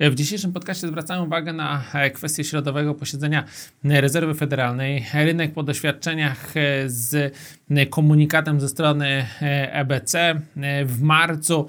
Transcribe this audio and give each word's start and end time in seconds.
W 0.00 0.14
dzisiejszym 0.14 0.52
podcaście 0.52 0.86
zwracamy 0.86 1.26
uwagę 1.26 1.52
na 1.52 1.84
e, 1.94 2.10
kwestię 2.10 2.44
środowego 2.44 2.94
posiedzenia 2.94 3.44
Rezerwy 3.84 4.34
Federalnej. 4.34 5.06
Rynek 5.14 5.54
po 5.54 5.62
doświadczeniach 5.62 6.56
e, 6.56 6.90
z 6.90 7.34
komunikatem 7.90 8.60
ze 8.60 8.68
strony 8.68 9.26
EBC 9.72 10.14
e 10.14 10.34
w 10.84 11.02
marcu 11.02 11.68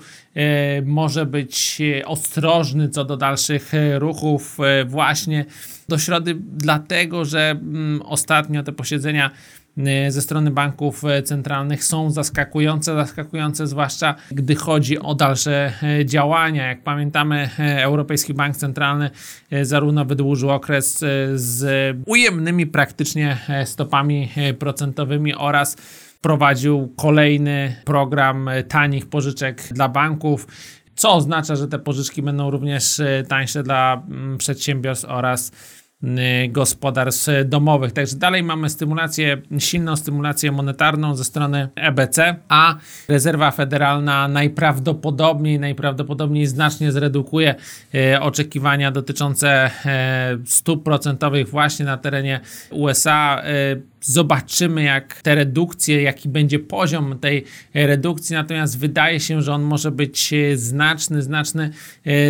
może 0.85 1.25
być 1.25 1.81
ostrożny 2.05 2.89
co 2.89 3.05
do 3.05 3.17
dalszych 3.17 3.71
ruchów 3.99 4.58
właśnie 4.85 5.46
do 5.89 5.97
środy, 5.97 6.35
dlatego 6.42 7.26
że 7.26 7.49
mm, 7.51 8.01
ostatnio 8.01 8.63
te 8.63 8.71
posiedzenia 8.71 9.31
ze 10.10 10.21
strony 10.21 10.51
banków 10.51 11.03
centralnych 11.26 11.83
są 11.83 12.12
zaskakujące, 12.12 12.96
zaskakujące 12.96 13.67
zwłaszcza 13.67 14.15
gdy 14.31 14.55
chodzi 14.55 14.99
o 14.99 15.15
dalsze 15.15 15.73
działania. 16.05 16.67
Jak 16.67 16.84
pamiętamy, 16.84 17.49
Europejski 17.77 18.34
Bank 18.34 18.57
Centralny 18.57 19.09
zarówno 19.62 20.05
wydłużył 20.05 20.49
okres 20.49 20.99
z 21.35 21.66
ujemnymi 22.05 22.67
praktycznie 22.67 23.38
stopami 23.66 24.30
procentowymi 24.59 25.34
oraz 25.34 25.77
prowadził 26.25 26.93
kolejny 26.95 27.75
program 27.84 28.49
tanich 28.67 29.09
pożyczek 29.09 29.63
dla 29.71 29.89
banków 29.89 30.48
co 30.95 31.13
oznacza, 31.13 31.55
że 31.55 31.67
te 31.67 31.79
pożyczki 31.79 32.21
będą 32.21 32.49
również 32.51 33.01
tańsze 33.27 33.63
dla 33.63 34.03
mm, 34.07 34.38
przedsiębiorstw 34.38 35.05
oraz 35.09 35.51
gospodarstw 36.49 37.29
domowych. 37.45 37.91
Także 37.91 38.15
dalej 38.15 38.43
mamy 38.43 38.70
stymulację, 38.70 39.41
silną 39.59 39.95
stymulację 39.95 40.51
monetarną 40.51 41.15
ze 41.15 41.23
strony 41.23 41.70
EBC, 41.75 42.35
a 42.49 42.76
rezerwa 43.07 43.51
federalna 43.51 44.27
najprawdopodobniej, 44.27 45.59
najprawdopodobniej 45.59 46.45
znacznie 46.45 46.91
zredukuje 46.91 47.55
y, 47.95 48.20
oczekiwania 48.21 48.91
dotyczące 48.91 49.67
y, 49.67 49.71
stóp 50.45 50.84
procentowych 50.84 51.49
właśnie 51.49 51.85
na 51.85 51.98
terenie 51.98 52.40
USA. 52.71 53.41
Zobaczymy, 54.07 54.84
jak 54.84 55.21
te 55.21 55.35
redukcje, 55.35 56.01
jaki 56.01 56.29
będzie 56.29 56.59
poziom 56.59 57.20
tej 57.20 57.43
redukcji. 57.73 58.34
Natomiast 58.34 58.79
wydaje 58.79 59.20
się, 59.20 59.41
że 59.41 59.53
on 59.53 59.62
może 59.62 59.91
być 59.91 60.34
znaczny, 60.55 61.21
znaczny, 61.21 61.70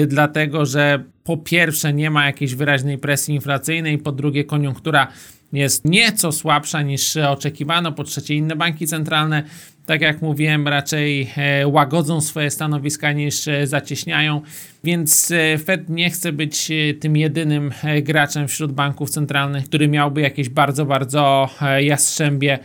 dlatego 0.08 0.66
że 0.66 1.04
po 1.24 1.38
pierwsze 1.38 1.94
nie 1.94 2.12
ma 2.12 2.26
jakiejś 2.26 2.56
wyraźnej 2.56 2.98
presji 2.98 3.36
inflacyjnej, 3.36 3.98
po 3.98 4.12
drugie 4.12 4.44
koniunktura 4.44 5.08
jest 5.56 5.86
nieco 5.86 6.32
słabsza 6.32 6.82
niż 6.82 7.18
oczekiwano, 7.18 7.92
po 7.92 8.04
trzecie 8.04 8.36
inne 8.36 8.56
banki 8.56 8.88
centralne, 8.88 9.44
tak 9.86 10.02
jak 10.02 10.22
mówiłem, 10.22 10.68
raczej 10.68 11.32
e, 11.38 11.68
łagodzą 11.68 12.22
swoje 12.22 12.52
stanowiska 12.52 13.12
niż 13.12 13.48
e, 13.48 13.68
zacieśniają, 13.68 14.42
więc 14.84 15.32
e, 15.32 15.58
Fed 15.58 15.90
nie 15.90 16.10
chce 16.10 16.32
być 16.32 16.72
tym 17.00 17.18
jedynym 17.18 17.72
graczem 18.02 18.48
wśród 18.48 18.72
banków 18.72 19.10
centralnych, 19.10 19.66
który 19.66 19.88
miałby 19.88 20.22
jakieś 20.22 20.50
bardzo, 20.50 20.86
bardzo 20.86 21.50
jastrzębie 21.80 22.60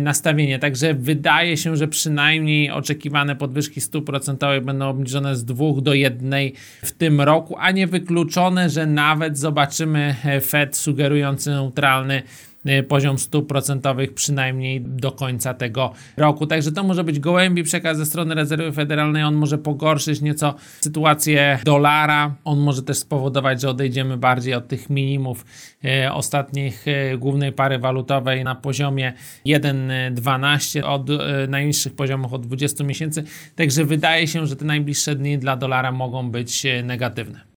nastawienie. 0.00 0.58
Także 0.58 0.94
wydaje 0.94 1.56
się, 1.56 1.76
że 1.76 1.88
przynajmniej 1.88 2.70
oczekiwane 2.70 3.36
podwyżki 3.36 3.80
stóp 3.80 4.06
procentowych 4.06 4.64
będą 4.64 4.88
obniżone 4.88 5.36
z 5.36 5.44
2 5.44 5.64
do 5.82 5.94
1 5.94 6.34
w 6.82 6.92
tym 6.92 7.20
roku, 7.20 7.56
a 7.58 7.70
nie 7.70 7.86
wykluczone, 7.86 8.70
że 8.70 8.86
nawet 8.86 9.38
zobaczymy 9.38 10.14
Fed 10.40 10.76
sugerujący 10.76 11.50
neutralny 11.50 12.22
Y, 12.55 12.55
poziom 12.88 13.18
stóp 13.18 13.48
procentowych 13.48 14.14
przynajmniej 14.14 14.80
do 14.80 15.12
końca 15.12 15.54
tego 15.54 15.92
roku. 16.16 16.46
Także 16.46 16.72
to 16.72 16.82
może 16.82 17.04
być 17.04 17.20
gołębi 17.20 17.62
przekaz 17.62 17.96
ze 17.96 18.06
strony 18.06 18.34
rezerwy 18.34 18.72
federalnej. 18.72 19.22
On 19.22 19.34
może 19.34 19.58
pogorszyć 19.58 20.20
nieco 20.20 20.54
sytuację 20.80 21.58
dolara. 21.64 22.34
On 22.44 22.58
może 22.58 22.82
też 22.82 22.96
spowodować, 22.98 23.60
że 23.60 23.70
odejdziemy 23.70 24.16
bardziej 24.16 24.54
od 24.54 24.68
tych 24.68 24.90
minimów 24.90 25.44
y, 25.84 26.12
ostatnich 26.12 26.88
y, 26.88 27.18
głównej 27.18 27.52
pary 27.52 27.78
walutowej 27.78 28.44
na 28.44 28.54
poziomie 28.54 29.12
1,12 29.46 30.82
od 30.84 31.08
najniższych 31.48 31.94
poziomów 31.94 32.32
od 32.32 32.46
20 32.46 32.84
miesięcy. 32.84 33.24
Także 33.54 33.84
wydaje 33.84 34.26
się, 34.26 34.46
że 34.46 34.56
te 34.56 34.64
najbliższe 34.64 35.14
dni 35.14 35.38
dla 35.38 35.56
dolara 35.56 35.92
mogą 35.92 36.30
być 36.30 36.66
negatywne. 36.84 37.46